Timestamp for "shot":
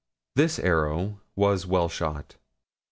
1.87-2.37